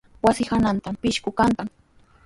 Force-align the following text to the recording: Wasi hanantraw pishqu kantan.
Wasi 0.23 0.43
hanantraw 0.51 0.95
pishqu 1.01 1.29
kantan. 1.39 1.67